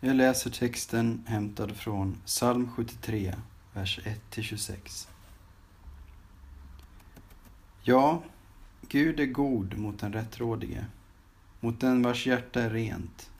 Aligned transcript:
Jag 0.00 0.16
läser 0.16 0.50
texten 0.50 1.24
hämtad 1.26 1.76
från 1.76 2.20
psalm 2.24 2.70
73, 2.76 3.34
vers 3.72 4.00
1-26. 4.30 5.08
Ja, 7.82 8.22
Gud 8.88 9.20
är 9.20 9.26
god 9.26 9.78
mot 9.78 9.98
den 9.98 10.12
rättrådige, 10.12 10.86
mot 11.60 11.80
den 11.80 12.02
vars 12.02 12.26
hjärta 12.26 12.62
är 12.62 12.70
rent. 12.70 13.30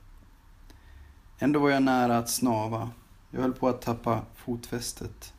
Ändå 1.39 1.59
var 1.59 1.69
jag 1.69 1.83
nära 1.83 2.17
att 2.17 2.29
snava. 2.29 2.91
Jag 3.31 3.41
höll 3.41 3.53
på 3.53 3.67
att 3.67 3.81
tappa 3.81 4.25
fotfästet. 4.35 5.33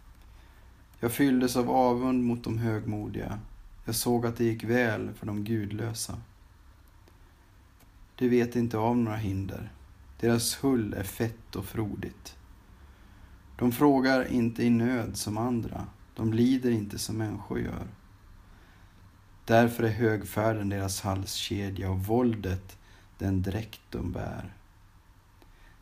Jag 1.00 1.12
fylldes 1.12 1.56
av 1.56 1.70
avund 1.70 2.24
mot 2.24 2.44
de 2.44 2.58
högmodiga. 2.58 3.38
Jag 3.84 3.94
såg 3.94 4.26
att 4.26 4.36
det 4.36 4.44
gick 4.44 4.64
väl 4.64 5.12
för 5.14 5.26
de 5.26 5.44
gudlösa. 5.44 6.20
De 8.16 8.28
vet 8.28 8.56
inte 8.56 8.78
av 8.78 8.96
några 8.96 9.16
hinder. 9.16 9.70
Deras 10.20 10.64
hull 10.64 10.94
är 10.94 11.02
fett 11.02 11.56
och 11.56 11.64
frodigt. 11.64 12.36
De 13.56 13.72
frågar 13.72 14.32
inte 14.32 14.64
i 14.64 14.70
nöd 14.70 15.16
som 15.16 15.38
andra. 15.38 15.86
De 16.14 16.32
lider 16.32 16.70
inte 16.70 16.98
som 16.98 17.16
människor 17.16 17.60
gör. 17.60 17.86
Därför 19.44 19.82
är 19.82 19.88
högfärden 19.88 20.68
deras 20.68 21.00
halskedja 21.00 21.90
och 21.90 21.98
våldet 21.98 22.78
den 23.18 23.42
dräkt 23.42 23.80
de 23.90 24.12
bär. 24.12 24.54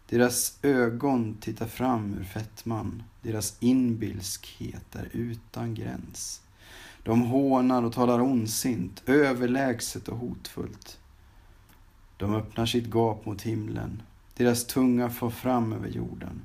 Deras 0.08 0.58
ögon 0.62 1.36
tittar 1.40 1.66
fram 1.66 2.14
ur 2.14 2.24
fettman, 2.24 3.02
deras 3.22 3.56
inbilskhet 3.60 4.96
är 4.96 5.08
utan 5.12 5.74
gräns. 5.74 6.42
De 7.02 7.20
hånar 7.20 7.82
och 7.82 7.92
talar 7.92 8.20
ondsint, 8.20 9.02
överlägset 9.06 10.08
och 10.08 10.18
hotfullt. 10.18 10.98
De 12.16 12.34
öppnar 12.34 12.66
sitt 12.66 12.94
gap 12.94 13.26
mot 13.26 13.42
himlen, 13.42 14.02
deras 14.36 14.66
tunga 14.66 15.10
far 15.10 15.30
fram 15.30 15.72
över 15.72 15.88
jorden. 15.88 16.44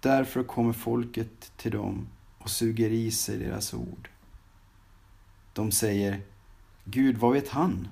Därför 0.00 0.42
kommer 0.42 0.72
folket 0.72 1.52
till 1.56 1.72
dem 1.72 2.06
och 2.38 2.50
suger 2.50 2.90
i 2.90 3.10
sig 3.10 3.38
deras 3.38 3.74
ord. 3.74 4.08
De 5.52 5.72
säger, 5.72 6.20
Gud, 6.84 7.18
vad 7.18 7.32
vet 7.32 7.48
han? 7.48 7.88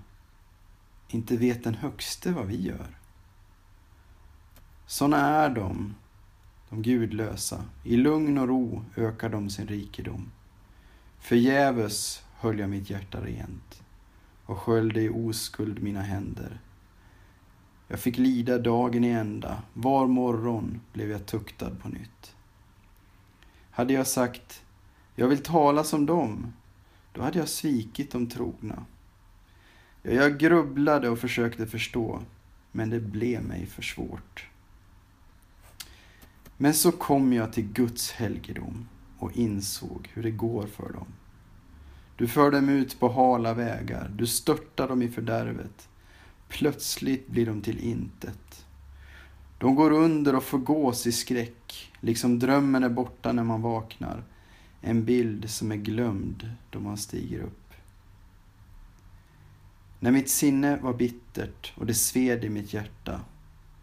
Inte 1.08 1.36
vet 1.36 1.64
den 1.64 1.74
högste 1.74 2.32
vad 2.32 2.46
vi 2.46 2.62
gör. 2.62 2.98
Sådana 4.86 5.26
är 5.26 5.50
de, 5.50 5.94
de 6.68 6.82
gudlösa. 6.82 7.64
I 7.82 7.96
lugn 7.96 8.38
och 8.38 8.48
ro 8.48 8.84
ökar 8.96 9.28
de 9.28 9.50
sin 9.50 9.66
rikedom. 9.66 10.30
Förgäves 11.18 12.24
höll 12.34 12.58
jag 12.58 12.70
mitt 12.70 12.90
hjärta 12.90 13.20
rent 13.20 13.82
och 14.46 14.58
sköljde 14.58 15.02
i 15.02 15.08
oskuld 15.08 15.82
mina 15.82 16.02
händer. 16.02 16.60
Jag 17.88 18.00
fick 18.00 18.18
lida 18.18 18.58
dagen 18.58 19.04
i 19.04 19.08
ända, 19.08 19.62
var 19.72 20.06
morgon 20.06 20.80
blev 20.92 21.10
jag 21.10 21.26
tuktad 21.26 21.70
på 21.70 21.88
nytt. 21.88 22.34
Hade 23.70 23.92
jag 23.92 24.06
sagt, 24.06 24.62
jag 25.14 25.28
vill 25.28 25.42
tala 25.42 25.84
som 25.84 26.06
dem, 26.06 26.52
då 27.12 27.22
hade 27.22 27.38
jag 27.38 27.48
svikit 27.48 28.12
de 28.12 28.26
trogna. 28.26 28.84
Jag 30.02 30.38
grubblade 30.38 31.08
och 31.08 31.18
försökte 31.18 31.66
förstå, 31.66 32.20
men 32.72 32.90
det 32.90 33.00
blev 33.00 33.42
mig 33.42 33.66
för 33.66 33.82
svårt. 33.82 34.48
Men 36.56 36.74
så 36.74 36.92
kom 36.92 37.32
jag 37.32 37.52
till 37.52 37.72
Guds 37.72 38.12
helgedom 38.12 38.88
och 39.18 39.36
insåg 39.36 40.10
hur 40.12 40.22
det 40.22 40.30
går 40.30 40.66
för 40.66 40.92
dem. 40.92 41.06
Du 42.16 42.28
för 42.28 42.50
dem 42.50 42.68
ut 42.68 43.00
på 43.00 43.08
hala 43.08 43.54
vägar, 43.54 44.10
du 44.16 44.26
störtar 44.26 44.88
dem 44.88 45.02
i 45.02 45.08
fördärvet. 45.08 45.88
Plötsligt 46.54 47.28
blir 47.28 47.46
de 47.46 47.62
till 47.62 47.78
intet. 47.78 48.66
De 49.58 49.74
går 49.74 49.90
under 49.90 50.34
och 50.34 50.44
förgås 50.44 51.06
i 51.06 51.12
skräck, 51.12 51.92
liksom 52.00 52.38
drömmen 52.38 52.84
är 52.84 52.88
borta 52.88 53.32
när 53.32 53.44
man 53.44 53.62
vaknar. 53.62 54.24
En 54.80 55.04
bild 55.04 55.50
som 55.50 55.72
är 55.72 55.76
glömd 55.76 56.50
då 56.70 56.80
man 56.80 56.96
stiger 56.96 57.40
upp. 57.40 57.72
När 60.00 60.10
mitt 60.10 60.30
sinne 60.30 60.76
var 60.76 60.94
bittert 60.94 61.72
och 61.76 61.86
det 61.86 61.94
sved 61.94 62.44
i 62.44 62.48
mitt 62.48 62.72
hjärta, 62.72 63.20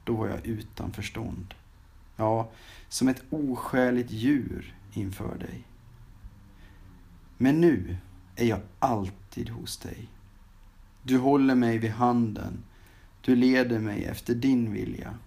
då 0.03 0.15
var 0.15 0.27
jag 0.27 0.45
utan 0.45 0.91
förstånd. 0.91 1.53
Ja, 2.15 2.51
som 2.89 3.07
ett 3.07 3.23
oskäligt 3.29 4.11
djur 4.11 4.75
inför 4.93 5.37
dig. 5.37 5.63
Men 7.37 7.61
nu 7.61 7.97
är 8.35 8.45
jag 8.45 8.59
alltid 8.79 9.49
hos 9.49 9.77
dig. 9.77 10.07
Du 11.03 11.17
håller 11.17 11.55
mig 11.55 11.77
vid 11.77 11.91
handen. 11.91 12.63
Du 13.21 13.35
leder 13.35 13.79
mig 13.79 14.05
efter 14.05 14.35
din 14.35 14.73
vilja. 14.73 15.17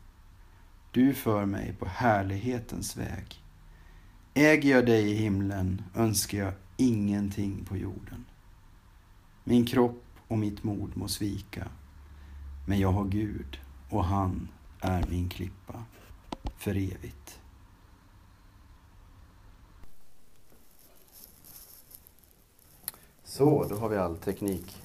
Du 0.91 1.15
för 1.15 1.45
mig 1.45 1.75
på 1.79 1.87
härlighetens 1.87 2.97
väg. 2.97 3.43
Äger 4.35 4.71
jag 4.71 4.87
dig 4.87 5.11
i 5.11 5.15
himlen 5.15 5.83
önskar 5.95 6.39
jag 6.39 6.53
ingenting 6.77 7.65
på 7.65 7.77
jorden. 7.77 8.25
Min 9.45 9.67
kropp 9.67 10.05
och 10.29 10.39
mitt 10.39 10.65
mod 10.65 10.97
må 10.97 11.09
svika, 11.09 11.69
men 12.67 12.79
jag 12.79 12.93
har 12.93 13.05
Gud 13.05 13.59
och 13.91 14.05
han 14.05 14.49
är 14.81 15.07
min 15.11 15.29
klippa 15.29 15.85
för 16.57 16.71
evigt. 16.71 17.41
Så, 23.25 23.67
då 23.69 23.77
har 23.77 23.89
vi 23.89 23.97
all 23.97 24.17
teknik 24.17 24.84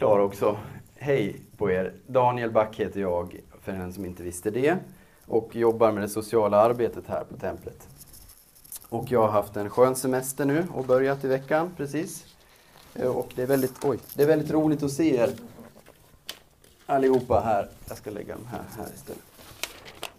klar 0.00 0.18
också. 0.18 0.56
Hej 0.94 1.36
på 1.56 1.70
er! 1.70 1.94
Daniel 2.06 2.50
Back 2.50 2.76
heter 2.76 3.00
jag, 3.00 3.40
för 3.62 3.72
den 3.72 3.92
som 3.92 4.04
inte 4.04 4.22
visste 4.22 4.50
det, 4.50 4.76
och 5.26 5.56
jobbar 5.56 5.92
med 5.92 6.02
det 6.02 6.08
sociala 6.08 6.56
arbetet 6.56 7.04
här 7.06 7.24
på 7.24 7.36
templet. 7.36 7.88
Och 8.88 9.12
jag 9.12 9.20
har 9.20 9.28
haft 9.28 9.56
en 9.56 9.70
skön 9.70 9.96
semester 9.96 10.44
nu 10.44 10.66
och 10.74 10.84
börjat 10.84 11.24
i 11.24 11.28
veckan 11.28 11.70
precis. 11.76 12.26
Eh, 12.94 13.08
och 13.08 13.32
det 13.34 13.42
är 13.42 13.46
väldigt, 13.46 13.84
oj, 13.84 13.98
det 14.14 14.22
är 14.22 14.26
väldigt 14.26 14.50
roligt 14.50 14.82
att 14.82 14.92
se 14.92 15.16
er 15.16 15.30
allihopa 16.86 17.40
här. 17.40 17.68
Jag 17.88 17.96
ska 17.96 18.10
lägga 18.10 18.34
dem 18.34 18.46
här, 18.50 18.62
här 18.78 18.88
istället. 18.94 19.22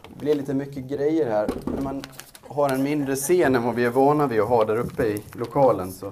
Det 0.07 0.19
blir 0.19 0.35
lite 0.35 0.53
mycket 0.53 0.83
grejer 0.83 1.31
här. 1.31 1.49
När 1.75 1.81
man 1.81 2.03
har 2.41 2.69
en 2.69 2.83
mindre 2.83 3.15
scen 3.15 3.55
än 3.55 3.63
vad 3.63 3.75
vi 3.75 3.85
är 3.85 3.89
vana 3.89 4.27
vid 4.27 4.41
att 4.41 4.49
ha 4.49 4.65
där 4.65 4.77
uppe 4.77 5.03
i 5.03 5.23
lokalen 5.33 5.91
så 5.91 6.11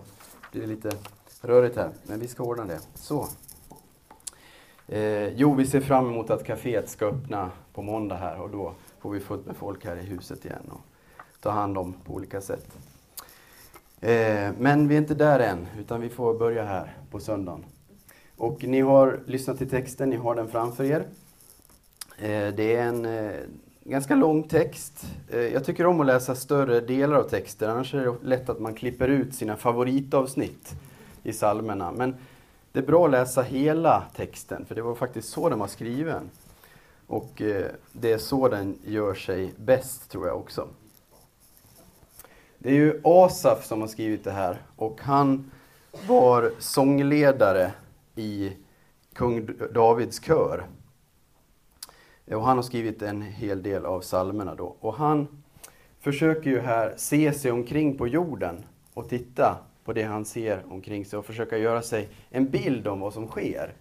blir 0.52 0.62
det 0.62 0.68
lite 0.68 0.91
rörigt 1.41 1.75
här. 1.75 1.90
Men 2.03 2.19
vi 2.19 2.28
ska 2.28 2.44
ordna 2.44 2.66
det. 2.66 2.79
Så. 2.96 3.28
Eh, 4.92 5.28
jo, 5.28 5.54
vi 5.56 5.66
ser 5.66 5.82
fram 5.82 6.10
emot 6.10 6.30
att 6.30 6.44
kaféet 6.44 6.90
ska 6.90 7.06
öppna 7.06 7.52
på 7.74 7.82
måndag 7.82 8.16
här 8.16 8.42
och 8.42 8.50
då 8.50 8.74
får 9.00 9.12
vi 9.12 9.20
fullt 9.20 9.46
med 9.46 9.56
folk 9.56 9.86
här 9.86 9.98
i 9.98 10.06
huset 10.06 10.46
igen 10.46 10.72
och 10.72 10.82
ta 11.42 11.50
hand 11.50 11.78
om 11.78 11.94
på 11.94 12.14
olika 12.14 12.42
sätt. 12.42 12.78
Eh, 14.02 14.52
men 14.58 14.88
vi 14.88 14.96
är 14.96 15.00
inte 15.00 15.16
där 15.16 15.40
än, 15.40 15.68
utan 15.80 16.02
vi 16.02 16.10
får 16.10 16.34
börja 16.34 16.64
här 16.64 16.98
på 17.12 17.20
söndagen. 17.20 17.66
Och 18.38 18.64
ni 18.64 18.82
har 18.82 19.20
lyssnat 19.26 19.58
till 19.58 19.70
texten, 19.70 20.10
ni 20.10 20.16
har 20.16 20.36
den 20.36 20.48
framför 20.48 20.84
er. 20.84 21.06
Eh, 22.18 22.54
det 22.56 22.76
är 22.76 22.84
en 22.84 23.06
eh, 23.06 23.32
ganska 23.84 24.16
lång 24.16 24.44
text. 24.44 25.06
Eh, 25.30 25.40
jag 25.40 25.66
tycker 25.66 25.86
om 25.86 26.00
att 26.00 26.06
läsa 26.06 26.36
större 26.36 26.80
delar 26.80 27.16
av 27.16 27.24
texter, 27.24 27.68
annars 27.70 27.94
är 27.94 28.06
det 28.06 28.16
lätt 28.24 28.50
att 28.50 28.60
man 28.60 28.74
klipper 28.74 29.08
ut 29.08 29.36
sina 29.36 29.56
favoritavsnitt 29.56 30.76
i 31.24 31.32
psalmerna. 31.32 31.92
Men 31.92 32.16
det 32.72 32.80
är 32.80 32.84
bra 32.84 33.06
att 33.06 33.12
läsa 33.12 33.41
hela 33.41 34.03
texten, 34.16 34.66
för 34.66 34.75
det 34.75 34.81
var 34.81 34.96
faktiskt 34.96 35.30
så 35.30 35.50
den 35.50 35.59
var 35.59 35.68
skriven. 35.68 36.30
Och 37.07 37.41
eh, 37.41 37.66
det 37.91 38.12
är 38.12 38.18
så 38.18 38.47
den 38.47 38.80
gör 38.84 39.13
sig 39.13 39.53
bäst, 39.57 40.12
tror 40.12 40.28
jag 40.28 40.38
också. 40.38 40.68
Det 42.58 42.69
är 42.69 42.74
ju 42.74 43.02
Asaf 43.03 43.66
som 43.66 43.81
har 43.81 43.88
skrivit 43.88 44.24
det 44.24 44.31
här 44.31 44.62
och 44.75 45.02
han 45.02 45.52
var 46.08 46.52
sångledare 46.59 47.72
i 48.16 48.53
kung 49.13 49.50
Davids 49.74 50.24
kör. 50.24 50.68
Och 52.26 52.46
han 52.46 52.58
har 52.58 52.64
skrivit 52.64 53.02
en 53.02 53.22
hel 53.22 53.64
del 53.64 53.85
av 53.85 54.02
psalmerna 54.02 54.55
då. 54.55 54.76
Och 54.79 54.94
han 54.94 55.44
försöker 55.99 56.49
ju 56.49 56.59
här 56.59 56.94
se 56.97 57.34
sig 57.34 57.52
omkring 57.52 57.97
på 57.97 58.08
jorden 58.08 58.66
och 58.94 59.09
titta 59.09 59.58
på 59.90 59.94
det 59.94 60.03
han 60.03 60.26
ser 60.26 60.66
omkring 60.70 61.06
sig 61.06 61.20
och 61.20 61.26
försöka 61.26 61.58
göra 61.58 61.82
sig 61.82 62.09
en 62.30 62.50
bild 62.50 62.88
om 62.88 63.00
vad 63.00 63.14
som 63.14 63.28
sker. 63.28 63.74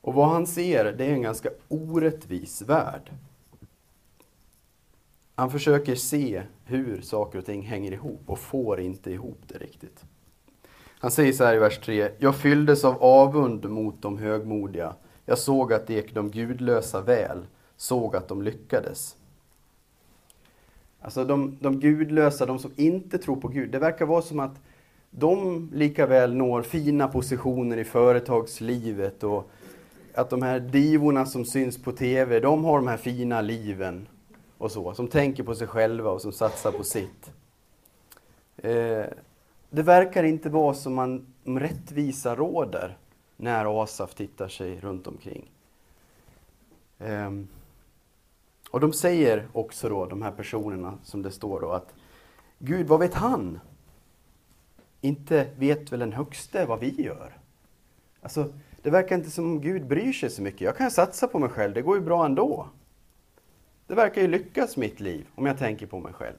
Och 0.00 0.14
vad 0.14 0.28
han 0.28 0.46
ser, 0.46 0.84
det 0.84 1.04
är 1.04 1.12
en 1.12 1.22
ganska 1.22 1.50
orättvis 1.68 2.62
värld. 2.62 3.10
Han 5.34 5.50
försöker 5.50 5.94
se 5.94 6.42
hur 6.64 7.00
saker 7.00 7.38
och 7.38 7.46
ting 7.46 7.62
hänger 7.62 7.92
ihop 7.92 8.20
och 8.26 8.38
får 8.38 8.80
inte 8.80 9.10
ihop 9.10 9.38
det 9.46 9.58
riktigt. 9.58 10.04
Han 10.98 11.10
säger 11.10 11.32
så 11.32 11.44
här 11.44 11.54
i 11.54 11.58
vers 11.58 11.78
3. 11.78 12.10
Jag 12.18 12.36
fylldes 12.36 12.84
av 12.84 13.02
avund 13.02 13.70
mot 13.70 14.02
de 14.02 14.18
högmodiga. 14.18 14.94
Jag 15.26 15.38
såg 15.38 15.72
att 15.72 15.86
det 15.86 15.94
gick 15.94 16.14
de 16.14 16.30
gudlösa 16.30 17.00
väl, 17.00 17.46
såg 17.76 18.16
att 18.16 18.28
de 18.28 18.42
lyckades. 18.42 19.16
Alltså 21.00 21.24
de, 21.24 21.58
de 21.60 21.80
gudlösa, 21.80 22.46
de 22.46 22.58
som 22.58 22.70
inte 22.76 23.18
tror 23.18 23.36
på 23.36 23.48
Gud, 23.48 23.70
det 23.70 23.78
verkar 23.78 24.06
vara 24.06 24.22
som 24.22 24.40
att 24.40 24.60
de 25.14 25.68
lika 25.72 26.06
väl 26.06 26.34
når 26.34 26.62
fina 26.62 27.08
positioner 27.08 27.76
i 27.76 27.84
företagslivet 27.84 29.24
och 29.24 29.50
att 30.14 30.30
de 30.30 30.42
här 30.42 30.60
divorna 30.60 31.26
som 31.26 31.44
syns 31.44 31.82
på 31.82 31.92
TV, 31.92 32.40
de 32.40 32.64
har 32.64 32.76
de 32.76 32.88
här 32.88 32.96
fina 32.96 33.40
liven 33.40 34.08
och 34.58 34.72
så, 34.72 34.94
som 34.94 35.08
tänker 35.08 35.42
på 35.42 35.54
sig 35.54 35.66
själva 35.66 36.10
och 36.10 36.22
som 36.22 36.32
satsar 36.32 36.72
på 36.72 36.84
sitt. 36.84 37.32
Eh, 38.56 39.04
det 39.70 39.82
verkar 39.82 40.24
inte 40.24 40.48
vara 40.48 40.74
som 40.74 40.94
man, 40.94 41.26
rättvisa 41.44 42.36
råder 42.36 42.96
när 43.36 43.82
Asaf 43.82 44.14
tittar 44.14 44.48
sig 44.48 44.80
runt 44.80 45.06
omkring. 45.06 45.50
Eh, 46.98 47.30
och 48.70 48.80
de 48.80 48.92
säger 48.92 49.48
också 49.52 49.88
då, 49.88 50.06
de 50.06 50.22
här 50.22 50.32
personerna 50.32 50.98
som 51.02 51.22
det 51.22 51.30
står 51.30 51.60
då, 51.60 51.70
att 51.70 51.94
Gud, 52.58 52.88
vad 52.88 53.00
vet 53.00 53.14
han? 53.14 53.60
Inte 55.04 55.46
vet 55.56 55.92
väl 55.92 56.00
den 56.00 56.12
högste 56.12 56.66
vad 56.66 56.80
vi 56.80 57.02
gör? 57.02 57.38
Alltså, 58.20 58.52
det 58.82 58.90
verkar 58.90 59.16
inte 59.16 59.30
som 59.30 59.60
Gud 59.60 59.86
bryr 59.86 60.12
sig 60.12 60.30
så 60.30 60.42
mycket. 60.42 60.60
Jag 60.60 60.76
kan 60.76 60.90
satsa 60.90 61.26
på 61.26 61.38
mig 61.38 61.48
själv, 61.48 61.74
det 61.74 61.82
går 61.82 61.96
ju 61.96 62.02
bra 62.02 62.26
ändå. 62.26 62.68
Det 63.86 63.94
verkar 63.94 64.20
ju 64.20 64.28
lyckas 64.28 64.76
mitt 64.76 65.00
liv, 65.00 65.26
om 65.34 65.46
jag 65.46 65.58
tänker 65.58 65.86
på 65.86 66.00
mig 66.00 66.12
själv. 66.12 66.36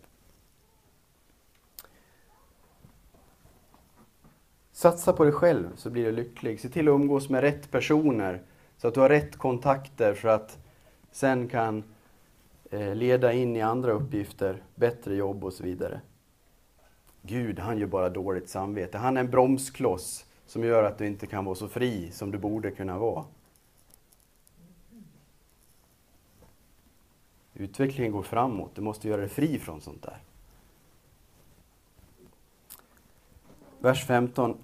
Satsa 4.72 5.14
på 5.14 5.24
dig 5.24 5.34
själv 5.34 5.76
så 5.76 5.90
blir 5.90 6.06
du 6.06 6.12
lycklig. 6.12 6.60
Se 6.60 6.70
till 6.70 6.88
att 6.88 6.94
umgås 6.94 7.30
med 7.30 7.42
rätt 7.42 7.72
personer 7.72 8.42
så 8.78 8.88
att 8.88 8.94
du 8.94 9.00
har 9.00 9.10
rätt 9.10 9.38
kontakter 9.38 10.14
för 10.14 10.30
att 10.30 10.58
sen 11.12 11.48
kan 11.48 11.84
eh, 12.72 12.96
leda 12.96 13.34
in 13.34 13.56
i 13.56 13.62
andra 13.62 13.92
uppgifter, 13.92 14.64
bättre 14.76 15.16
jobb 15.16 15.44
och 15.44 15.54
så 15.54 15.64
vidare. 15.64 16.02
Gud, 17.26 17.60
han 17.60 17.78
gör 17.78 17.88
bara 17.88 18.10
dåligt 18.10 18.50
samvete. 18.50 18.98
Han 18.98 19.18
är 19.18 19.22
en 19.22 19.32
bromskloss 19.32 20.26
som 20.46 20.64
gör 20.64 20.84
att 20.84 20.98
du 20.98 21.08
inte 21.08 21.28
kan 21.28 21.46
vara 21.46 21.56
så 21.56 21.68
fri 21.68 22.12
som 22.12 22.32
du 22.32 22.38
borde 22.38 22.72
kunna 22.72 22.98
vara. 22.98 23.26
Utvecklingen 27.54 28.12
går 28.12 28.24
framåt, 28.24 28.72
du 28.76 28.82
måste 28.82 29.08
göra 29.08 29.22
dig 29.22 29.30
fri 29.30 29.60
från 29.60 29.82
sånt 29.82 30.04
där. 30.04 30.18
Vers 33.80 34.06
15. 34.06 34.58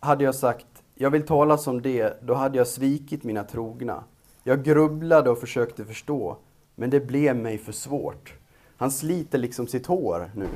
Hade 0.00 0.24
jag 0.24 0.34
sagt, 0.34 0.66
jag 0.94 1.10
vill 1.10 1.26
tala 1.26 1.58
som 1.58 1.82
det, 1.82 2.22
då 2.22 2.34
hade 2.34 2.58
jag 2.58 2.68
svikit 2.68 3.24
mina 3.24 3.44
trogna. 3.44 4.04
Jag 4.42 4.64
grubblade 4.64 5.30
och 5.30 5.38
försökte 5.38 5.84
förstå, 5.84 6.36
men 6.74 6.90
det 6.90 7.00
blev 7.00 7.36
mig 7.36 7.58
för 7.58 7.72
svårt. 7.72 8.34
Han 8.76 8.90
sliter 8.90 9.38
liksom 9.38 9.66
sitt 9.66 9.86
hår 9.86 10.30
nu. 10.34 10.48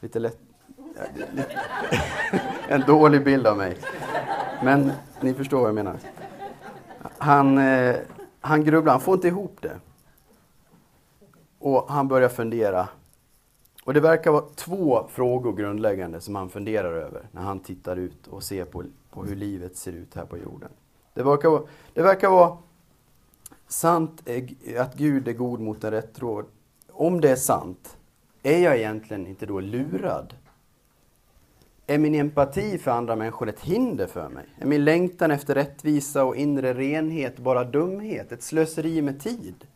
Lite 0.00 0.18
lätt... 0.18 0.38
en 2.68 2.80
dålig 2.80 3.24
bild 3.24 3.46
av 3.46 3.56
mig. 3.56 3.76
Men 4.62 4.92
ni 5.20 5.34
förstår 5.34 5.58
vad 5.58 5.68
jag 5.68 5.74
menar. 5.74 5.96
Han, 7.18 7.58
eh, 7.58 7.96
han 8.40 8.64
grubblar, 8.64 8.92
han 8.92 9.00
får 9.00 9.14
inte 9.14 9.28
ihop 9.28 9.58
det. 9.60 9.76
Och 11.58 11.84
han 11.88 12.08
börjar 12.08 12.28
fundera. 12.28 12.88
Och 13.84 13.94
det 13.94 14.00
verkar 14.00 14.30
vara 14.30 14.44
två 14.54 15.06
frågor 15.08 15.52
grundläggande 15.52 16.20
som 16.20 16.34
han 16.34 16.48
funderar 16.48 16.92
över 16.92 17.28
när 17.32 17.42
han 17.42 17.60
tittar 17.60 17.96
ut 17.96 18.26
och 18.26 18.42
ser 18.42 18.64
på, 18.64 18.84
på 19.10 19.24
hur 19.24 19.36
livet 19.36 19.76
ser 19.76 19.92
ut 19.92 20.14
här 20.14 20.24
på 20.24 20.38
jorden. 20.38 20.70
Det 21.14 21.22
verkar, 21.22 21.48
vara, 21.48 21.62
det 21.94 22.02
verkar 22.02 22.30
vara 22.30 22.58
sant 23.68 24.22
eh, 24.24 24.44
att 24.82 24.94
Gud 24.94 25.28
är 25.28 25.32
god 25.32 25.60
mot 25.60 25.84
en 25.84 25.90
rättråd. 25.90 26.44
Om 26.92 27.20
det 27.20 27.30
är 27.30 27.36
sant, 27.36 27.96
är 28.42 28.58
jag 28.58 28.76
egentligen 28.76 29.26
inte 29.26 29.46
då 29.46 29.60
lurad? 29.60 30.34
Är 31.90 31.98
min 31.98 32.14
empati 32.14 32.78
för 32.78 32.90
andra 32.90 33.16
människor 33.16 33.48
ett 33.48 33.60
hinder 33.60 34.06
för 34.06 34.28
mig? 34.28 34.46
Är 34.58 34.66
min 34.66 34.84
längtan 34.84 35.30
efter 35.30 35.54
rättvisa 35.54 36.24
och 36.24 36.36
inre 36.36 36.74
renhet 36.74 37.38
bara 37.38 37.64
dumhet, 37.64 38.32
ett 38.32 38.42
slöseri 38.42 39.02
med 39.02 39.20
tid? 39.20 39.66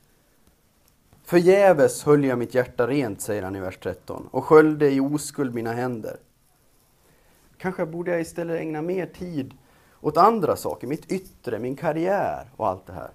Förgäves 1.25 2.05
höll 2.05 2.25
jag 2.25 2.39
mitt 2.39 2.55
hjärta 2.55 2.87
rent, 2.87 3.21
säger 3.21 3.43
han 3.43 3.57
i 3.57 3.61
vers 3.61 3.79
13, 3.83 4.29
och 4.31 4.45
sköljde 4.45 4.91
i 4.91 5.01
oskuld 5.01 5.55
mina 5.55 5.73
händer. 5.73 6.17
Kanske 7.59 7.87
borde 7.87 8.11
jag 8.11 8.21
istället 8.21 8.61
ägna 8.61 8.83
mer 8.83 9.07
tid 9.07 9.55
åt 10.01 10.17
andra 10.17 10.57
saker, 10.57 10.87
mitt 10.87 11.13
yttre, 11.13 11.59
min 11.59 11.77
karriär 11.77 12.51
och 12.57 12.69
allt 12.69 12.87
det 12.87 12.93
här. 12.93 13.11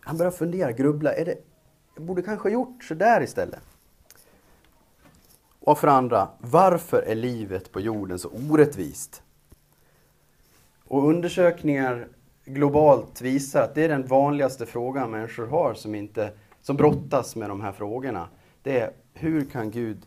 Han 0.00 0.16
börjar 0.16 0.32
fundera, 0.32 0.72
grubbla, 0.72 1.12
är 1.14 1.24
det, 1.24 1.36
jag 1.94 2.04
borde 2.04 2.22
kanske 2.22 2.50
gjort 2.50 2.84
så 2.84 2.94
där 2.94 3.22
istället. 3.22 3.71
Och 5.64 5.78
för 5.78 5.88
andra, 5.88 6.28
varför 6.38 7.02
är 7.02 7.14
livet 7.14 7.72
på 7.72 7.80
jorden 7.80 8.18
så 8.18 8.28
orättvist? 8.28 9.22
Och 10.84 11.08
undersökningar 11.08 12.08
globalt 12.44 13.20
visar 13.20 13.62
att 13.62 13.74
det 13.74 13.84
är 13.84 13.88
den 13.88 14.06
vanligaste 14.06 14.66
frågan 14.66 15.10
människor 15.10 15.46
har 15.46 15.74
som, 15.74 15.94
inte, 15.94 16.32
som 16.60 16.76
brottas 16.76 17.36
med 17.36 17.48
de 17.48 17.60
här 17.60 17.72
frågorna. 17.72 18.28
Det 18.62 18.80
är, 18.80 18.92
hur 19.14 19.44
kan 19.44 19.70
Gud 19.70 20.06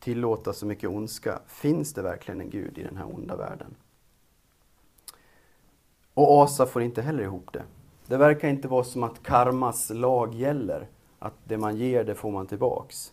tillåta 0.00 0.52
så 0.52 0.66
mycket 0.66 0.90
ondska? 0.90 1.38
Finns 1.46 1.92
det 1.92 2.02
verkligen 2.02 2.40
en 2.40 2.50
Gud 2.50 2.78
i 2.78 2.82
den 2.82 2.96
här 2.96 3.14
onda 3.14 3.36
världen? 3.36 3.74
Och 6.14 6.42
Asa 6.42 6.66
får 6.66 6.82
inte 6.82 7.02
heller 7.02 7.22
ihop 7.22 7.52
det. 7.52 7.62
Det 8.06 8.16
verkar 8.16 8.48
inte 8.48 8.68
vara 8.68 8.84
som 8.84 9.02
att 9.02 9.22
karmas 9.22 9.90
lag 9.90 10.34
gäller, 10.34 10.88
att 11.18 11.34
det 11.44 11.58
man 11.58 11.76
ger, 11.76 12.04
det 12.04 12.14
får 12.14 12.30
man 12.30 12.46
tillbaks. 12.46 13.12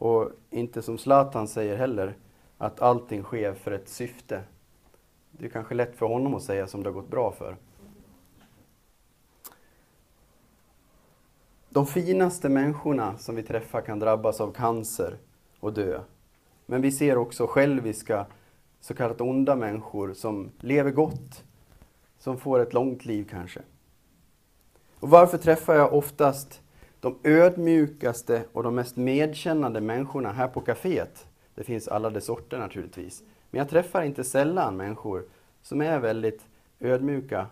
Och 0.00 0.30
inte 0.50 0.82
som 0.82 0.98
Zlatan 0.98 1.48
säger 1.48 1.76
heller, 1.76 2.16
att 2.58 2.80
allting 2.80 3.22
sker 3.22 3.54
för 3.54 3.70
ett 3.70 3.88
syfte. 3.88 4.42
Det 5.30 5.46
är 5.46 5.50
kanske 5.50 5.74
lätt 5.74 5.96
för 5.96 6.06
honom 6.06 6.34
att 6.34 6.42
säga 6.42 6.66
som 6.66 6.82
det 6.82 6.88
har 6.88 6.94
gått 6.94 7.10
bra 7.10 7.32
för. 7.32 7.56
De 11.68 11.86
finaste 11.86 12.48
människorna 12.48 13.18
som 13.18 13.36
vi 13.36 13.42
träffar 13.42 13.80
kan 13.80 13.98
drabbas 13.98 14.40
av 14.40 14.52
cancer 14.52 15.16
och 15.60 15.72
dö. 15.72 16.00
Men 16.66 16.82
vi 16.82 16.92
ser 16.92 17.18
också 17.18 17.46
själviska, 17.46 18.26
så 18.80 18.94
kallat 18.94 19.20
onda 19.20 19.56
människor 19.56 20.14
som 20.14 20.50
lever 20.60 20.90
gott, 20.90 21.44
som 22.18 22.38
får 22.38 22.60
ett 22.60 22.72
långt 22.72 23.04
liv 23.04 23.28
kanske. 23.30 23.60
Och 25.00 25.10
varför 25.10 25.38
träffar 25.38 25.74
jag 25.74 25.94
oftast 25.94 26.62
de 27.00 27.18
ödmjukaste 27.24 28.44
och 28.52 28.62
de 28.62 28.74
mest 28.74 28.96
medkännande 28.96 29.80
människorna 29.80 30.32
här 30.32 30.48
på 30.48 30.60
kaféet. 30.60 31.26
Det 31.54 31.64
finns 31.64 31.88
alla 31.88 32.10
de 32.10 32.20
sorter 32.20 32.58
naturligtvis. 32.58 33.22
Men 33.50 33.58
jag 33.58 33.68
träffar 33.68 34.02
inte 34.02 34.24
sällan 34.24 34.76
människor 34.76 35.24
som 35.62 35.80
är 35.80 35.98
väldigt 35.98 36.48
ödmjuka 36.80 37.46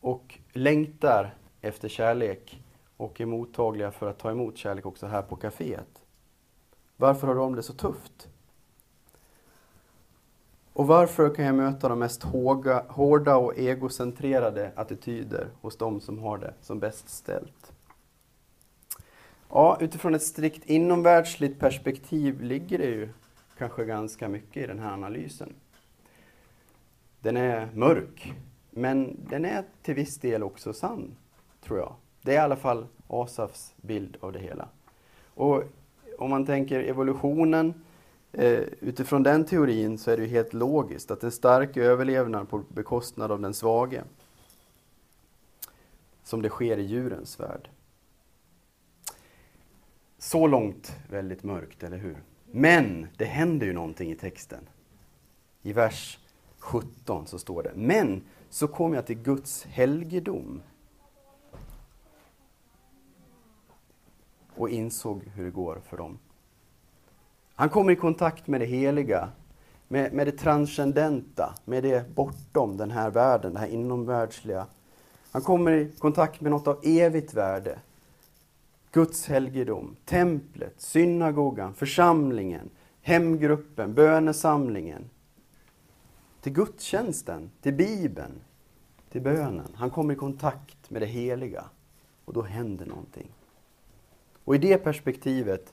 och 0.00 0.38
längtar 0.52 1.34
efter 1.60 1.88
kärlek 1.88 2.62
och 2.96 3.20
är 3.20 3.26
mottagliga 3.26 3.90
för 3.90 4.10
att 4.10 4.18
ta 4.18 4.30
emot 4.30 4.56
kärlek 4.56 4.86
också 4.86 5.06
här 5.06 5.22
på 5.22 5.36
kaféet. 5.36 6.02
Varför 6.96 7.26
har 7.26 7.34
de 7.34 7.54
det 7.54 7.62
så 7.62 7.72
tufft? 7.72 8.28
Och 10.72 10.86
varför 10.86 11.34
kan 11.34 11.44
jag 11.44 11.54
möta 11.54 11.88
de 11.88 11.98
mest 11.98 12.22
hårda 12.88 13.36
och 13.36 13.58
egocentrerade 13.58 14.72
attityder 14.76 15.48
hos 15.60 15.76
de 15.76 16.00
som 16.00 16.18
har 16.18 16.38
det 16.38 16.54
som 16.60 16.78
bäst 16.78 17.08
ställt? 17.08 17.65
Ja, 19.50 19.78
utifrån 19.80 20.14
ett 20.14 20.22
strikt 20.22 20.64
inomvärldsligt 20.64 21.60
perspektiv 21.60 22.42
ligger 22.42 22.78
det 22.78 22.84
ju 22.84 23.08
kanske 23.58 23.84
ganska 23.84 24.28
mycket 24.28 24.62
i 24.62 24.66
den 24.66 24.78
här 24.78 24.92
analysen. 24.92 25.54
Den 27.20 27.36
är 27.36 27.68
mörk, 27.74 28.32
men 28.70 29.16
den 29.28 29.44
är 29.44 29.64
till 29.82 29.94
viss 29.94 30.18
del 30.18 30.42
också 30.42 30.72
sann, 30.72 31.16
tror 31.60 31.78
jag. 31.78 31.94
Det 32.22 32.30
är 32.30 32.34
i 32.34 32.38
alla 32.38 32.56
fall 32.56 32.86
Asafs 33.08 33.74
bild 33.76 34.16
av 34.20 34.32
det 34.32 34.38
hela. 34.38 34.68
Och 35.34 35.62
om 36.18 36.30
man 36.30 36.46
tänker 36.46 36.80
evolutionen, 36.80 37.74
eh, 38.32 38.60
utifrån 38.80 39.22
den 39.22 39.44
teorin 39.44 39.98
så 39.98 40.10
är 40.10 40.16
det 40.16 40.22
ju 40.22 40.28
helt 40.28 40.54
logiskt 40.54 41.10
att 41.10 41.24
en 41.24 41.32
stark 41.32 41.76
överlevnad 41.76 42.48
på 42.48 42.58
bekostnad 42.58 43.32
av 43.32 43.40
den 43.40 43.54
svage. 43.54 44.02
Som 46.24 46.42
det 46.42 46.48
sker 46.48 46.78
i 46.78 46.82
djurens 46.82 47.40
värld. 47.40 47.68
Så 50.26 50.46
långt 50.46 50.96
väldigt 51.10 51.42
mörkt, 51.42 51.82
eller 51.82 51.96
hur? 51.96 52.16
Men 52.50 53.06
det 53.16 53.24
händer 53.24 53.66
ju 53.66 53.72
någonting 53.72 54.10
i 54.10 54.14
texten. 54.14 54.68
I 55.62 55.72
vers 55.72 56.18
17 56.58 57.26
så 57.26 57.38
står 57.38 57.62
det, 57.62 57.72
men 57.74 58.22
så 58.50 58.68
kom 58.68 58.94
jag 58.94 59.06
till 59.06 59.16
Guds 59.16 59.64
helgedom 59.64 60.62
och 64.54 64.68
insåg 64.68 65.22
hur 65.34 65.44
det 65.44 65.50
går 65.50 65.80
för 65.88 65.96
dem. 65.96 66.18
Han 67.54 67.68
kommer 67.68 67.92
i 67.92 67.96
kontakt 67.96 68.46
med 68.46 68.60
det 68.60 68.66
heliga, 68.66 69.28
med, 69.88 70.12
med 70.12 70.26
det 70.26 70.38
transcendenta, 70.38 71.54
med 71.64 71.82
det 71.82 72.14
bortom 72.14 72.76
den 72.76 72.90
här 72.90 73.10
världen, 73.10 73.54
det 73.54 73.60
här 73.60 73.66
inomvärldsliga. 73.66 74.66
Han 75.30 75.42
kommer 75.42 75.72
i 75.72 75.92
kontakt 75.98 76.40
med 76.40 76.50
något 76.50 76.66
av 76.66 76.80
evigt 76.82 77.34
värde, 77.34 77.78
Guds 78.96 79.26
helgedom, 79.28 79.96
templet, 80.04 80.74
synagogan, 80.76 81.74
församlingen, 81.74 82.70
hemgruppen, 83.02 83.94
bönesamlingen. 83.94 85.10
Till 86.40 86.52
gudstjänsten, 86.52 87.50
till 87.60 87.74
Bibeln, 87.74 88.40
till 89.10 89.22
bönen. 89.22 89.68
Han 89.74 89.90
kommer 89.90 90.14
i 90.14 90.16
kontakt 90.16 90.90
med 90.90 91.02
det 91.02 91.06
heliga. 91.06 91.64
Och 92.24 92.32
då 92.32 92.42
händer 92.42 92.86
någonting. 92.86 93.28
Och 94.44 94.54
i 94.54 94.58
det 94.58 94.78
perspektivet 94.78 95.72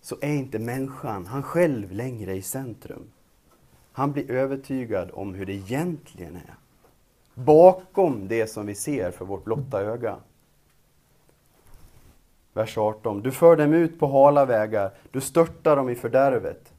så 0.00 0.16
är 0.20 0.34
inte 0.34 0.58
människan, 0.58 1.26
han 1.26 1.42
själv, 1.42 1.92
längre 1.92 2.34
i 2.34 2.42
centrum. 2.42 3.10
Han 3.92 4.12
blir 4.12 4.30
övertygad 4.30 5.10
om 5.12 5.34
hur 5.34 5.46
det 5.46 5.54
egentligen 5.54 6.36
är. 6.36 6.54
Bakom 7.34 8.28
det 8.28 8.46
som 8.46 8.66
vi 8.66 8.74
ser 8.74 9.10
för 9.10 9.24
vårt 9.24 9.44
blotta 9.44 9.82
öga. 9.82 10.16
Vers 12.56 12.78
18. 12.78 13.22
Du 13.22 13.32
för 13.32 13.56
dem 13.56 13.74
ut 13.74 13.98
på 13.98 14.06
hala 14.06 14.44
vägar, 14.44 14.90
du 15.10 15.20
störtar 15.20 15.76
dem 15.76 15.88
i 15.88 15.94
fördärvet. 15.94 16.72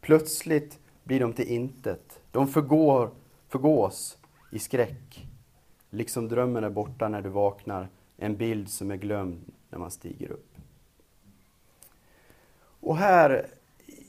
Plötsligt 0.00 0.78
blir 1.04 1.20
de 1.20 1.32
till 1.32 1.48
intet. 1.48 2.20
De 2.30 2.48
förgår, 2.48 3.10
förgås 3.48 4.18
i 4.52 4.58
skräck. 4.58 5.26
Liksom 5.90 6.28
drömmen 6.28 6.64
är 6.64 6.70
borta 6.70 7.08
när 7.08 7.22
du 7.22 7.28
vaknar, 7.28 7.88
en 8.16 8.36
bild 8.36 8.68
som 8.68 8.90
är 8.90 8.96
glömd 8.96 9.52
när 9.70 9.78
man 9.78 9.90
stiger 9.90 10.30
upp. 10.30 10.54
Och 12.80 12.96
här, 12.96 13.46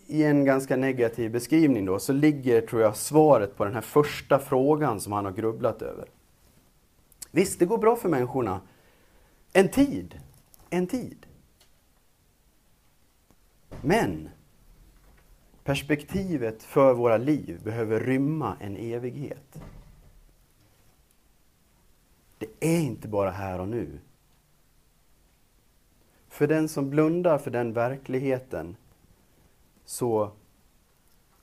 i 0.08 0.24
en 0.24 0.46
ganska 0.46 0.76
negativ 0.76 1.32
beskrivning 1.32 1.86
då, 1.86 2.00
så 2.00 2.14
ligger, 2.14 2.62
tror 2.62 2.82
jag, 2.82 2.96
svaret 2.96 3.58
på 3.58 3.66
den 3.66 3.74
här 3.74 3.82
första 3.82 4.40
frågan 4.40 5.00
som 5.00 5.14
han 5.14 5.26
har 5.26 5.32
grubblat 5.32 5.82
över. 5.82 6.06
Visst, 7.32 7.60
det 7.60 7.66
går 7.66 7.78
bra 7.78 7.96
för 7.96 8.10
människorna. 8.10 8.62
En 9.54 9.70
tid. 9.70 10.20
En 10.70 10.88
tid. 10.88 11.26
Men 13.82 14.30
perspektivet 15.64 16.64
för 16.64 16.94
våra 16.94 17.18
liv 17.18 17.62
behöver 17.64 18.00
rymma 18.00 18.58
en 18.60 18.78
evighet. 18.78 19.64
Det 22.38 22.48
är 22.60 22.80
inte 22.82 23.08
bara 23.08 23.32
här 23.32 23.60
och 23.60 23.68
nu. 23.68 24.00
För 26.28 26.48
den 26.48 26.70
som 26.70 26.90
blundar 26.90 27.38
för 27.38 27.52
den 27.52 27.74
verkligheten 27.74 28.76
så 29.86 30.32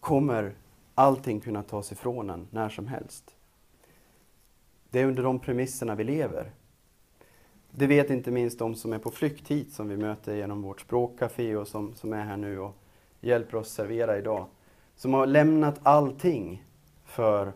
kommer 0.01 0.55
allting 0.95 1.41
kunna 1.41 1.63
tas 1.63 1.93
ifrån 1.93 2.31
en 2.31 2.49
när 2.51 2.69
som 2.69 2.87
helst. 2.87 3.37
Det 4.91 5.01
är 5.01 5.07
under 5.07 5.23
de 5.23 5.39
premisserna 5.39 5.95
vi 5.95 6.05
lever. 6.05 6.53
Det 7.75 7.87
vet 7.87 8.11
inte 8.11 8.31
minst 8.31 8.59
de 8.59 8.75
som 8.75 8.93
är 8.93 8.99
på 8.99 9.11
flykt 9.11 9.49
hit 9.49 9.73
som 9.73 9.89
vi 9.89 9.97
möter 9.97 10.35
genom 10.35 10.63
vårt 10.63 10.81
språkcafé 10.81 11.57
och 11.57 11.69
som, 11.69 11.95
som 11.95 12.13
är 12.13 12.25
här 12.25 12.37
nu 12.37 12.59
och 12.59 12.77
hjälper 13.21 13.57
oss 13.59 13.73
servera 13.73 14.19
idag. 14.19 14.47
Som 14.97 15.15
har 15.15 15.27
lämnat 15.27 15.81
allting 15.83 16.65
för 17.05 17.53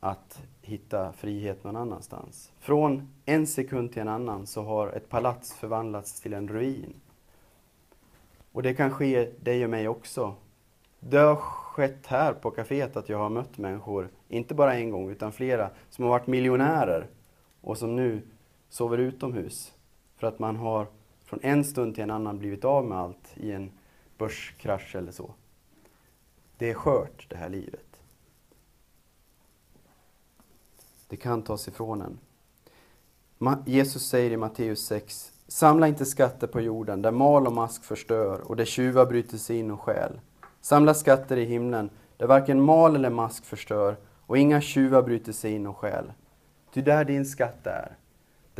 att 0.00 0.42
hitta 0.62 1.12
frihet 1.12 1.64
någon 1.64 1.76
annanstans. 1.76 2.52
Från 2.58 3.08
en 3.24 3.46
sekund 3.46 3.92
till 3.92 4.02
en 4.02 4.08
annan 4.08 4.46
så 4.46 4.62
har 4.62 4.88
ett 4.88 5.08
palats 5.08 5.54
förvandlats 5.54 6.20
till 6.20 6.34
en 6.34 6.48
ruin. 6.48 6.94
Och 8.52 8.62
det 8.62 8.74
kan 8.74 8.90
ske 8.90 9.30
dig 9.40 9.64
och 9.64 9.70
mig 9.70 9.88
också. 9.88 10.34
Det 11.00 11.18
har 11.18 11.36
skett 11.36 12.06
här 12.06 12.32
på 12.32 12.50
kaféet 12.50 12.96
att 12.96 13.08
jag 13.08 13.18
har 13.18 13.30
mött 13.30 13.58
människor, 13.58 14.08
inte 14.28 14.54
bara 14.54 14.74
en 14.74 14.90
gång 14.90 15.10
utan 15.10 15.32
flera, 15.32 15.70
som 15.90 16.04
har 16.04 16.10
varit 16.10 16.26
miljonärer 16.26 17.06
och 17.60 17.78
som 17.78 17.96
nu 17.96 18.22
sover 18.70 18.98
utomhus. 18.98 19.72
För 20.16 20.26
att 20.26 20.38
man 20.38 20.56
har 20.56 20.86
från 21.24 21.40
en 21.42 21.64
stund 21.64 21.94
till 21.94 22.04
en 22.04 22.10
annan 22.10 22.38
blivit 22.38 22.64
av 22.64 22.84
med 22.84 22.98
allt 22.98 23.36
i 23.36 23.52
en 23.52 23.70
börskrasch 24.18 24.96
eller 24.96 25.12
så. 25.12 25.34
Det 26.58 26.70
är 26.70 26.74
skört 26.74 27.26
det 27.28 27.36
här 27.36 27.48
livet. 27.48 28.00
Det 31.08 31.16
kan 31.16 31.42
tas 31.42 31.68
ifrån 31.68 32.02
en. 32.02 32.18
Jesus 33.66 34.08
säger 34.08 34.30
i 34.30 34.36
Matteus 34.36 34.86
6, 34.86 35.32
Samla 35.48 35.88
inte 35.88 36.04
skatter 36.06 36.46
på 36.46 36.60
jorden, 36.60 37.02
där 37.02 37.10
mal 37.10 37.46
och 37.46 37.52
mask 37.52 37.84
förstör 37.84 38.40
och 38.40 38.56
där 38.56 38.64
tjuvar 38.64 39.06
bryter 39.06 39.38
sig 39.38 39.56
in 39.56 39.70
och 39.70 39.80
stjäl. 39.80 40.20
Samla 40.60 40.94
skatter 40.94 41.36
i 41.36 41.44
himlen, 41.44 41.90
där 42.16 42.26
varken 42.26 42.60
mal 42.60 42.96
eller 42.96 43.10
mask 43.10 43.44
förstör 43.44 43.96
och 44.26 44.38
inga 44.38 44.60
tjuvar 44.60 45.02
bryter 45.02 45.32
sig 45.32 45.52
in 45.52 45.66
och 45.66 45.76
stjäl. 45.76 46.12
Ty 46.72 46.82
där 46.82 47.04
din 47.04 47.26
skatt 47.26 47.66
är, 47.66 47.96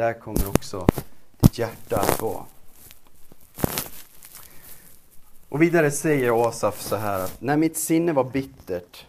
där 0.00 0.12
kommer 0.12 0.49
också 0.49 0.87
ditt 1.40 1.59
hjärta 1.59 2.00
att 2.00 2.23
vara. 2.23 2.45
Och 5.49 5.62
vidare 5.62 5.90
säger 5.90 6.49
Asaf 6.49 6.80
så 6.80 6.97
här 6.97 7.25
att 7.25 7.40
när 7.40 7.57
mitt 7.57 7.76
sinne 7.76 8.12
var 8.12 8.25
bittert 8.25 9.07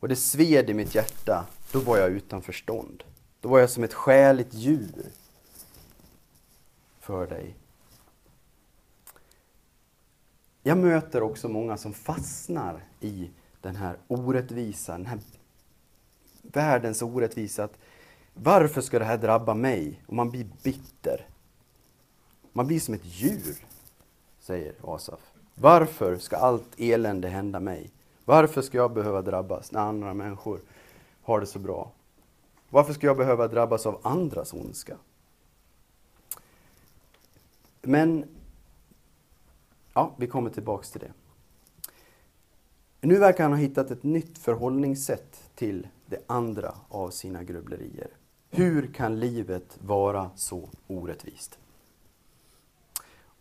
och 0.00 0.08
det 0.08 0.16
sved 0.16 0.70
i 0.70 0.74
mitt 0.74 0.94
hjärta 0.94 1.46
då 1.72 1.80
var 1.80 1.98
jag 1.98 2.10
utan 2.10 2.42
förstånd. 2.42 3.04
Då 3.40 3.48
var 3.48 3.58
jag 3.58 3.70
som 3.70 3.84
ett 3.84 3.94
skäligt 3.94 4.54
djur 4.54 5.06
för 7.00 7.26
dig. 7.26 7.56
Jag 10.62 10.78
möter 10.78 11.22
också 11.22 11.48
många 11.48 11.76
som 11.76 11.92
fastnar 11.92 12.84
i 13.00 13.30
den 13.60 13.76
här 13.76 13.96
orättvisan, 14.08 15.02
den 15.02 15.06
här 15.06 15.20
världens 16.42 17.02
orättvisa. 17.02 17.64
Att 17.64 17.78
varför 18.42 18.80
ska 18.80 18.98
det 18.98 19.04
här 19.04 19.18
drabba 19.18 19.54
mig? 19.54 20.02
Och 20.06 20.14
man 20.14 20.30
blir 20.30 20.46
bitter. 20.62 21.26
Man 22.52 22.66
blir 22.66 22.80
som 22.80 22.94
ett 22.94 23.04
djur, 23.04 23.56
säger 24.40 24.74
Asaf. 24.84 25.20
Varför 25.54 26.18
ska 26.18 26.36
allt 26.36 26.74
elände 26.76 27.28
hända 27.28 27.60
mig? 27.60 27.90
Varför 28.24 28.62
ska 28.62 28.78
jag 28.78 28.92
behöva 28.92 29.22
drabbas 29.22 29.72
när 29.72 29.80
andra 29.80 30.14
människor 30.14 30.60
har 31.22 31.40
det 31.40 31.46
så 31.46 31.58
bra? 31.58 31.92
Varför 32.70 32.92
ska 32.92 33.06
jag 33.06 33.16
behöva 33.16 33.48
drabbas 33.48 33.86
av 33.86 34.00
andras 34.02 34.52
ondska? 34.52 34.96
Men, 37.82 38.24
ja, 39.94 40.14
vi 40.16 40.26
kommer 40.26 40.50
tillbaks 40.50 40.90
till 40.90 41.00
det. 41.00 41.12
Nu 43.00 43.18
verkar 43.18 43.44
han 43.44 43.52
ha 43.52 43.58
hittat 43.58 43.90
ett 43.90 44.02
nytt 44.02 44.38
förhållningssätt 44.38 45.50
till 45.54 45.88
det 46.06 46.22
andra 46.26 46.74
av 46.88 47.10
sina 47.10 47.42
grubblerier. 47.42 48.08
Hur 48.50 48.86
kan 48.86 49.20
livet 49.20 49.78
vara 49.80 50.30
så 50.34 50.68
orättvist? 50.86 51.58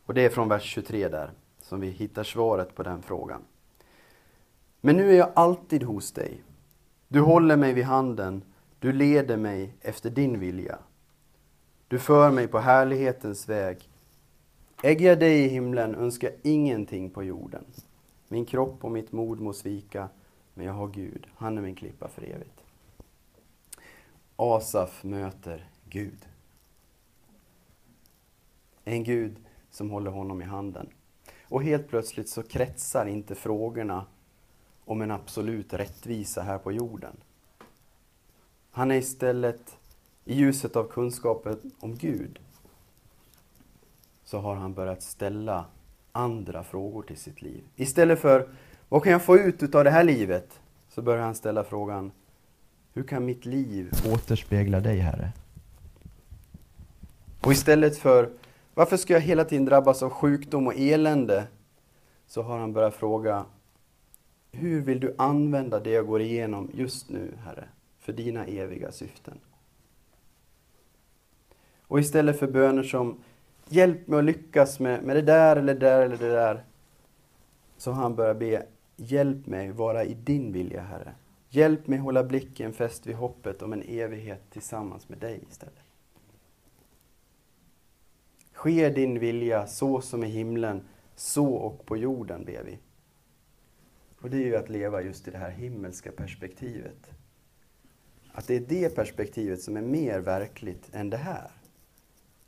Och 0.06 0.14
det 0.14 0.26
är 0.26 0.30
från 0.30 0.50
vers 0.50 0.64
23 0.64 1.08
där 1.08 1.32
som 1.62 1.80
vi 1.80 1.88
hittar 1.90 2.24
svaret 2.24 2.76
på 2.76 2.84
den 2.84 3.02
frågan. 3.02 3.42
Men 4.82 4.98
nu 4.98 5.10
är 5.10 5.18
jag 5.18 5.32
alltid 5.36 5.84
hos 5.84 6.12
dig. 6.12 6.44
Du 7.08 7.20
håller 7.20 7.58
mig 7.58 7.74
vid 7.74 7.86
handen, 7.86 8.44
du 8.80 8.94
leder 8.94 9.38
mig 9.38 9.74
efter 9.82 10.10
din 10.10 10.40
vilja. 10.40 10.80
Du 11.88 12.00
för 12.00 12.32
mig 12.32 12.48
på 12.48 12.60
härlighetens 12.60 13.50
väg. 13.50 13.90
Äger 14.84 15.08
jag 15.08 15.20
dig 15.20 15.46
i 15.46 15.48
himlen 15.48 15.96
önskar 15.96 16.30
jag 16.30 16.38
ingenting 16.44 17.10
på 17.10 17.24
jorden. 17.24 17.66
Min 18.28 18.46
kropp 18.46 18.84
och 18.84 18.92
mitt 18.92 19.12
mod 19.12 19.40
må 19.40 19.54
svika, 19.54 20.10
men 20.54 20.66
jag 20.66 20.74
har 20.74 20.88
Gud, 20.88 21.28
han 21.36 21.58
är 21.58 21.62
min 21.62 21.76
klippa 21.76 22.08
för 22.08 22.22
evigt. 22.22 22.64
Asaf 24.40 25.04
möter 25.04 25.70
Gud. 25.90 26.28
En 28.84 29.04
Gud 29.04 29.36
som 29.72 29.90
håller 29.90 30.12
honom 30.12 30.42
i 30.42 30.46
handen. 30.46 30.90
Och 31.44 31.64
helt 31.64 31.88
plötsligt 31.88 32.30
så 32.30 32.44
kretsar 32.44 33.06
inte 33.06 33.36
frågorna 33.36 34.06
om 34.86 35.02
en 35.02 35.12
absolut 35.12 35.74
rättvisa 35.74 36.42
här 36.42 36.58
på 36.58 36.72
jorden. 36.72 37.18
Han 38.72 38.92
är 38.92 38.96
istället, 38.96 39.78
i 40.26 40.36
ljuset 40.36 40.76
av 40.76 40.88
kunskapen 40.88 41.72
om 41.80 41.96
Gud, 41.96 42.40
så 44.24 44.40
har 44.40 44.56
han 44.56 44.74
börjat 44.74 45.04
ställa 45.04 45.66
andra 46.12 46.64
frågor 46.64 47.02
till 47.02 47.18
sitt 47.18 47.42
liv. 47.42 47.64
Istället 47.76 48.20
för, 48.20 48.50
vad 48.90 49.04
kan 49.04 49.12
jag 49.12 49.24
få 49.24 49.38
ut 49.38 49.76
av 49.76 49.84
det 49.84 49.90
här 49.90 50.04
livet? 50.04 50.60
Så 50.90 51.02
börjar 51.02 51.24
han 51.24 51.36
ställa 51.36 51.64
frågan, 51.64 52.12
hur 52.98 53.04
kan 53.04 53.26
mitt 53.26 53.46
liv 53.46 53.92
återspegla 54.14 54.80
dig, 54.80 54.98
Herre? 54.98 55.32
Och 57.42 57.52
istället 57.52 57.98
för, 57.98 58.30
varför 58.74 58.98
ska 58.98 59.14
jag 59.14 59.22
hela 59.22 59.46
tiden 59.46 59.66
drabbas 59.66 60.04
av 60.04 60.10
sjukdom 60.10 60.68
och 60.68 60.74
elände? 60.76 61.48
Så 62.28 62.42
har 62.42 62.60
han 62.60 62.74
börjat 62.74 62.96
fråga, 62.96 63.46
hur 64.52 64.82
vill 64.82 65.00
du 65.00 65.16
använda 65.18 65.80
det 65.80 65.90
jag 65.90 66.08
går 66.08 66.22
igenom 66.22 66.72
just 66.74 67.10
nu, 67.10 67.34
Herre, 67.46 67.68
för 68.00 68.14
dina 68.14 68.46
eviga 68.46 68.92
syften? 68.92 69.40
Och 71.82 72.00
istället 72.00 72.40
för 72.40 72.48
böner 72.48 72.84
som 72.84 73.24
Hjälp 73.70 74.08
mig 74.08 74.20
att 74.20 74.26
lyckas 74.26 74.80
med, 74.80 75.04
med 75.04 75.16
det 75.16 75.22
där 75.22 75.56
eller 75.56 75.74
det 75.74 75.80
där 75.80 76.02
eller 76.02 76.18
det 76.18 76.30
där. 76.30 76.64
Så 77.78 77.92
har 77.92 78.02
han 78.02 78.16
börjat 78.16 78.40
be 78.40 78.66
Hjälp 78.96 79.48
mig 79.48 79.72
vara 79.72 80.04
i 80.04 80.14
din 80.14 80.52
vilja, 80.52 80.82
Herre. 80.82 81.14
Hjälp 81.58 81.88
mig 81.88 82.00
hålla 82.00 82.24
blicken 82.24 82.74
fäst 82.74 83.08
vid 83.08 83.16
hoppet 83.16 83.62
om 83.62 83.74
en 83.74 83.82
evighet 83.82 84.42
tillsammans 84.50 85.10
med 85.10 85.18
dig 85.18 85.44
istället. 85.50 85.84
Ske 88.54 88.90
din 88.90 89.20
vilja 89.20 89.68
så 89.68 90.02
som 90.02 90.24
i 90.24 90.28
himlen, 90.28 90.88
så 91.16 91.54
och 91.54 91.86
på 91.86 91.98
jorden, 91.98 92.46
ber 92.46 92.64
vi. 92.64 92.80
Och 94.22 94.30
det 94.30 94.38
är 94.38 94.46
ju 94.46 94.56
att 94.56 94.70
leva 94.70 95.02
just 95.02 95.28
i 95.28 95.32
det 95.32 95.38
här 95.38 95.50
himmelska 95.50 96.12
perspektivet. 96.12 97.12
Att 98.32 98.48
det 98.48 98.56
är 98.56 98.66
det 98.68 98.96
perspektivet 98.96 99.62
som 99.62 99.78
är 99.78 99.82
mer 99.82 100.20
verkligt 100.20 100.90
än 100.92 101.10
det 101.10 101.18
här. 101.18 101.52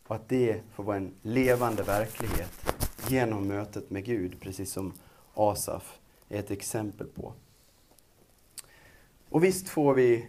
Och 0.07 0.15
att 0.15 0.29
det 0.29 0.61
får 0.71 0.83
vara 0.83 0.97
en 0.97 1.13
levande 1.21 1.83
verklighet 1.83 2.75
genom 3.07 3.47
mötet 3.47 3.89
med 3.89 4.05
Gud, 4.05 4.39
precis 4.39 4.71
som 4.71 4.93
Asaf 5.33 5.99
är 6.29 6.39
ett 6.39 6.51
exempel 6.51 7.07
på. 7.07 7.33
Och 9.29 9.43
visst 9.43 9.69
får 9.69 9.93
vi 9.93 10.27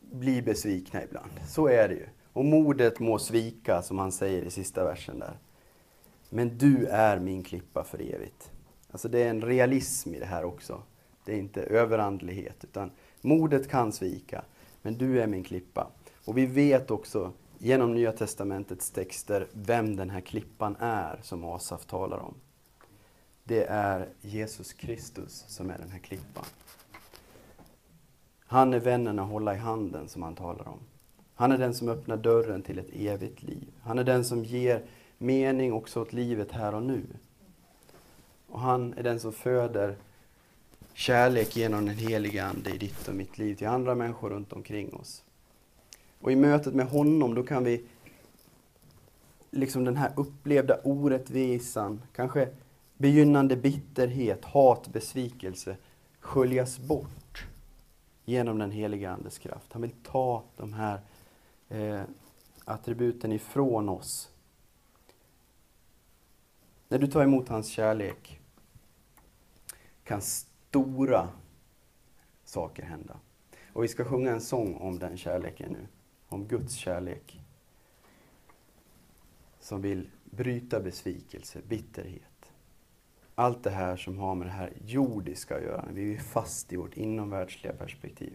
bli 0.00 0.42
besvikna 0.42 1.02
ibland, 1.02 1.30
så 1.48 1.66
är 1.66 1.88
det 1.88 1.94
ju. 1.94 2.06
Och 2.32 2.44
modet 2.44 3.00
må 3.00 3.18
svika, 3.18 3.82
som 3.82 3.98
han 3.98 4.12
säger 4.12 4.42
i 4.42 4.50
sista 4.50 4.84
versen 4.84 5.18
där. 5.18 5.38
Men 6.30 6.58
du 6.58 6.86
är 6.86 7.18
min 7.18 7.42
klippa 7.42 7.84
för 7.84 8.14
evigt. 8.14 8.50
Alltså 8.90 9.08
det 9.08 9.22
är 9.22 9.30
en 9.30 9.42
realism 9.42 10.14
i 10.14 10.18
det 10.18 10.26
här 10.26 10.44
också. 10.44 10.82
Det 11.24 11.32
är 11.32 11.38
inte 11.38 11.62
överandlighet, 11.62 12.64
utan 12.64 12.90
modet 13.20 13.68
kan 13.68 13.92
svika, 13.92 14.44
men 14.82 14.98
du 14.98 15.22
är 15.22 15.26
min 15.26 15.44
klippa. 15.44 15.90
Och 16.24 16.38
vi 16.38 16.46
vet 16.46 16.90
också 16.90 17.32
genom 17.58 17.94
Nya 17.94 18.12
Testamentets 18.12 18.90
texter 18.90 19.46
vem 19.52 19.96
den 19.96 20.10
här 20.10 20.20
klippan 20.20 20.76
är 20.80 21.18
som 21.22 21.44
Asaf 21.44 21.86
talar 21.86 22.18
om. 22.18 22.34
Det 23.44 23.64
är 23.64 24.08
Jesus 24.20 24.72
Kristus 24.72 25.44
som 25.48 25.70
är 25.70 25.78
den 25.78 25.90
här 25.90 25.98
klippan. 25.98 26.44
Han 28.52 28.74
är 28.74 28.80
vännen 28.80 29.18
att 29.18 29.28
hålla 29.28 29.54
i 29.54 29.58
handen 29.58 30.08
som 30.08 30.22
han 30.22 30.34
talar 30.34 30.68
om. 30.68 30.78
Han 31.34 31.52
är 31.52 31.58
den 31.58 31.74
som 31.74 31.88
öppnar 31.88 32.16
dörren 32.16 32.62
till 32.62 32.78
ett 32.78 32.90
evigt 32.92 33.42
liv. 33.42 33.68
Han 33.82 33.98
är 33.98 34.04
den 34.04 34.24
som 34.24 34.44
ger 34.44 34.82
mening 35.18 35.72
också 35.72 36.00
åt 36.00 36.12
livet 36.12 36.52
här 36.52 36.74
och 36.74 36.82
nu. 36.82 37.02
Och 38.48 38.60
han 38.60 38.94
är 38.94 39.02
den 39.02 39.20
som 39.20 39.32
föder 39.32 39.96
kärlek 40.94 41.56
genom 41.56 41.86
den 41.86 41.96
heliga 41.96 42.44
Ande 42.44 42.70
i 42.70 42.78
ditt 42.78 43.08
och 43.08 43.14
mitt 43.14 43.38
liv 43.38 43.54
till 43.54 43.66
andra 43.66 43.94
människor 43.94 44.30
runt 44.30 44.52
omkring 44.52 44.94
oss. 44.94 45.24
Och 46.20 46.32
i 46.32 46.36
mötet 46.36 46.74
med 46.74 46.86
honom 46.86 47.34
då 47.34 47.42
kan 47.42 47.64
vi 47.64 47.84
liksom 49.50 49.84
den 49.84 49.96
här 49.96 50.12
upplevda 50.16 50.80
orättvisan, 50.84 52.02
kanske 52.14 52.48
begynnande 52.96 53.56
bitterhet, 53.56 54.44
hat, 54.44 54.88
besvikelse 54.92 55.76
sköljas 56.20 56.78
bort 56.78 57.21
genom 58.24 58.58
den 58.58 58.70
heliga 58.70 59.10
Andes 59.10 59.38
kraft. 59.38 59.72
Han 59.72 59.82
vill 59.82 59.94
ta 60.02 60.44
de 60.56 60.72
här 60.72 61.00
eh, 61.68 62.02
attributen 62.64 63.32
ifrån 63.32 63.88
oss. 63.88 64.30
När 66.88 66.98
du 66.98 67.06
tar 67.06 67.22
emot 67.22 67.48
hans 67.48 67.68
kärlek 67.68 68.40
kan 70.04 70.22
stora 70.22 71.28
saker 72.44 72.82
hända. 72.82 73.20
Och 73.72 73.84
vi 73.84 73.88
ska 73.88 74.04
sjunga 74.04 74.30
en 74.30 74.40
sång 74.40 74.74
om 74.74 74.98
den 74.98 75.16
kärleken 75.16 75.72
nu. 75.72 75.86
Om 76.28 76.46
Guds 76.46 76.74
kärlek. 76.74 77.40
Som 79.60 79.82
vill 79.82 80.10
bryta 80.24 80.80
besvikelse, 80.80 81.60
bitterhet. 81.68 82.31
Allt 83.42 83.64
det 83.64 83.70
här 83.70 83.96
som 83.96 84.18
har 84.18 84.34
med 84.34 84.46
det 84.46 84.50
här 84.50 84.72
jordiska 84.86 85.56
att 85.56 85.62
göra. 85.62 85.84
Vi 85.92 86.14
är 86.14 86.18
fast 86.18 86.72
i 86.72 86.76
vårt 86.76 86.96
inomvärldsliga 86.96 87.72
perspektiv. 87.72 88.32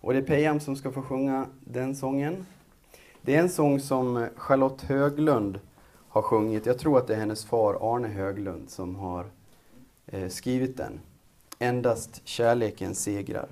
Och 0.00 0.12
det 0.12 0.18
är 0.18 0.22
Pejam 0.22 0.60
som 0.60 0.76
ska 0.76 0.92
få 0.92 1.02
sjunga 1.02 1.46
den 1.60 1.96
sången. 1.96 2.46
Det 3.22 3.34
är 3.34 3.40
en 3.40 3.48
sång 3.48 3.80
som 3.80 4.28
Charlotte 4.36 4.82
Höglund 4.82 5.60
har 6.08 6.22
sjungit. 6.22 6.66
Jag 6.66 6.78
tror 6.78 6.98
att 6.98 7.06
det 7.06 7.14
är 7.14 7.18
hennes 7.18 7.44
far 7.44 7.94
Arne 7.94 8.08
Höglund 8.08 8.70
som 8.70 8.96
har 8.96 9.26
eh, 10.06 10.28
skrivit 10.28 10.76
den. 10.76 11.00
Endast 11.58 12.20
kärleken 12.24 12.94
segrar. 12.94 13.48